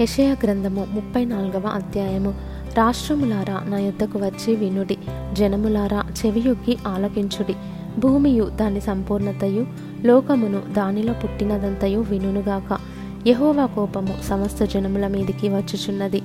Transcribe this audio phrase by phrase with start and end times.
[0.00, 2.34] యషయ గ్రంథము ముప్పై నాలుగవ అధ్యాయము.
[2.76, 4.96] రాష్ట్రములారా నా యొద్దకు వచ్చి వినుడి
[5.32, 7.54] జనములారా చెవియొగ్గి ఆలకించుడి.
[7.98, 9.66] భూమియు దాని సంపూర్ణతయు
[10.04, 12.78] లోకమును దానిలో పుట్టినదంతయు వినుగాక
[13.26, 16.22] యహోవా కోపము సమస్త జనముల మీదికి వచ్చుచున్నది.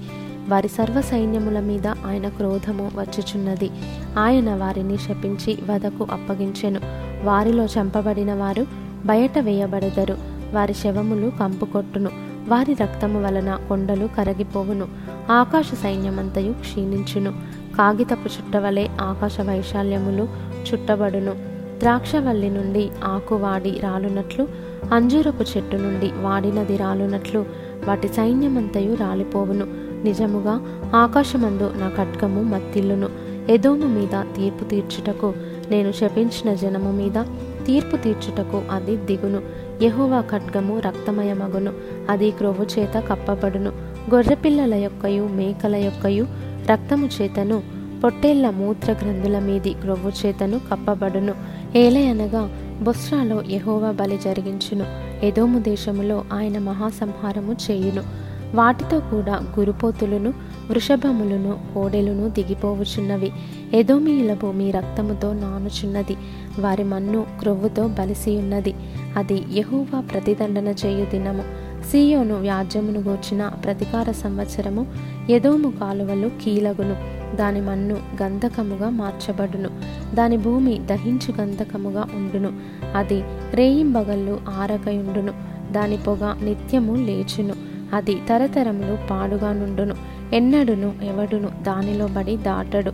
[0.49, 3.69] వారి సర్వ సైన్యముల మీద ఆయన క్రోధము వచ్చుచున్నది.
[4.17, 6.79] ఆయన వారిని శపించి వదకు అప్పగించెను.
[7.23, 8.67] వారిలో చంపబడిన వారు
[9.05, 10.17] బయట వేయబడెదరు.
[10.53, 14.88] వారి శవములు కంపుకొట్టును వారి రక్తము వలన కొండలు కరగిపోవును.
[15.32, 17.32] ఆకాశ సైన్యమంతయు క్షీణించును.
[17.78, 20.28] కాగితపు చుట్టవలే ఆకాశ వైశాల్యములు
[20.74, 21.32] చుట్టబడును.
[21.79, 24.48] ద్రాక్షవల్లి నుండి ఆకు వాడి రాలునట్లు
[24.93, 27.46] అంజూరపు చెట్టు నుండి వాడినది రాలునట్లు
[27.87, 29.68] వాటి సైన్యమంతయు రాలిపోవును.
[30.04, 30.62] నిజముగా
[30.96, 33.09] ఆకాశమందు నా ఖడ్గము మత్తిల్లును.
[33.50, 35.34] ఎదోము మీద తీర్పు తీర్చుటకు
[35.70, 37.17] నేను శపించిన జనము మీద
[37.67, 39.41] తీర్పు తీర్చుటకు అది దిగును.
[39.83, 41.73] యహోవా ఖడ్గము రక్తమయమగును.
[42.09, 43.72] అది క్రొవ్వు చేత కప్పబడును.
[44.13, 46.27] గొర్రెపిల్లల యొక్కయు మేకల యొక్కయు
[46.72, 47.64] రక్తము చేతను.
[48.03, 51.33] పొట్టేళ్ళ మూత్ర గ్రంథుల మీది క్రొవ్వు చేతను కప్పబడును.
[51.75, 52.50] ఏలయనగా
[52.81, 54.86] బొస్రాలో యహోవా బలి జరిగించును.
[55.25, 58.23] ఎదోము దేశములో ఆయన మహాసంహారము చేయును.
[58.54, 60.34] వాటితో కూడా గురుపోతులను
[60.72, 63.32] వృషభములను కోడెలను దిగిపోవుచున్నవి.
[63.73, 66.16] ఎదోమీయుల భూమి రక్తముతో నానుచున్నది.
[66.60, 68.73] వారి మన్ను క్రొవ్వుతో బలిసియున్నది.
[69.18, 71.44] అది యహూవా ప్రతిదండన చేయు దినము.
[71.92, 74.88] సీయోను వ్యాజ్యమును గూర్చిన ప్రతికార సంవత్సరము
[75.30, 76.95] ఎదోము కాలువలు కీలగును.
[77.36, 79.70] దాని మన్ను గంధకముగా మార్చబడును.
[80.16, 82.54] దాని భూమి దహించు గంధకముగా ఉండును.
[82.95, 83.23] అది
[83.54, 85.34] రేయింబగళ్ళు ఆరకయుండును.
[85.72, 87.73] దాని పొగ నిత్యము లేచును.
[87.94, 89.95] అది తరతరములు పాడుగా నుండును.
[90.33, 92.91] ఎన్నడును ఎవడును దానిలో బడి దాటడు.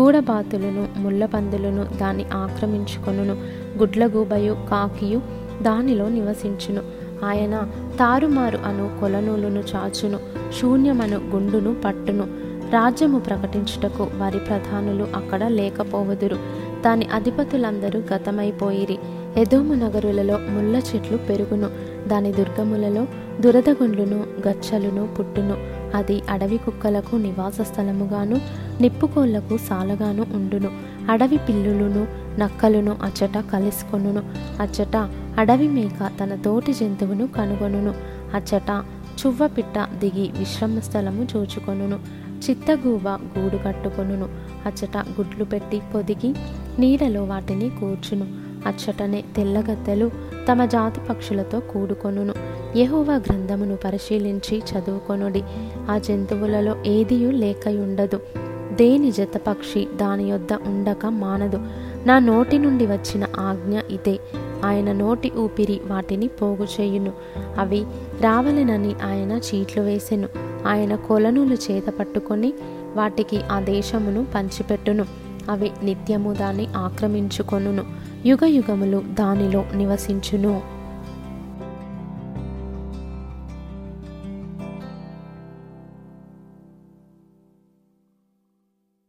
[0.00, 3.36] గూడబాతులను ముళ్ళపందులను దాన్ని ఆక్రమించుకొనును.
[3.78, 5.20] గుడ్లగూబయు కాకియు
[5.62, 6.82] దానిలో నివసించును.
[7.24, 10.18] ఆయన తారుమారు అను కొలనూలును చాచును.
[10.60, 12.24] శూన్యమను గుండును పట్టును.
[12.70, 16.36] రాజ్యము ప్రకటించుటకు వారి ప్రధానులు అక్కడ లేకపోవదురు.
[16.84, 18.98] దాని అధిపతులందరూ గతమైపోయిరి.
[19.36, 21.95] ఎదోము నగరులలో ముళ్ళ చెట్లు పెరుగును.
[22.06, 23.06] దాని దుర్గములలో
[23.40, 28.40] దురదగుండ్లును గచ్చలును పుట్టును అది అడవి కుక్కలకు నివాస స్థలముగాను
[28.80, 30.70] నిప్పుకోళ్ళకు సాలగాను ఉండును.
[31.10, 32.06] అడవి పిల్లులను
[32.38, 34.22] నక్కలను అచ్చట కలుసుకొనును.
[34.60, 34.96] అచ్చట
[35.38, 37.94] అడవి మేక తన తోటి జంతువును కనుగొనును.
[38.34, 38.84] అచ్చట
[39.26, 41.98] చువ్వపిట్ట దిగి విశ్రమ స్థలము చూచుకొనును.
[42.50, 44.28] చిత్తగూబ గూడు కట్టుకొనును.
[44.66, 46.34] అచ్చట గుడ్లు పెట్టి పొదిగి
[46.78, 48.26] నీడలో వాటిని కూర్చును.
[48.66, 50.10] అచ్చటనే తెల్లగద్దెలు
[50.52, 52.34] తమ జాతి పక్షులతో కూడుకొనును.
[52.78, 55.42] యహోవా గ్రంథమును పరిశీలించి చదువుకొనుడి.
[55.90, 58.20] ఆ జంతువులలో ఏదియూ లేకయుండదు.
[58.72, 61.60] దేని జతపక్షి దాని యొద్ద ఉండక మానదు.
[62.06, 64.18] నా నోటి నుండి వచ్చిన ఆజ్ఞ ఇదే.
[64.64, 67.12] ఆయన నోటి ఊపిరి వాటిని పోగు చేయును.
[67.58, 67.84] అవి
[68.20, 70.28] రావలెనని ఆయన చీట్లు వేసెను.
[70.66, 72.52] ఆయన కొలనులు చేత పట్టుకొని
[72.94, 75.25] వాటికి ఆ దేశమును పంచిపెట్టును.
[75.50, 77.84] అవి నిత్యము దాన్ని ఆక్రమించుకొనును.
[78.26, 80.75] యుగ యుగములు దానిలో నివసించును.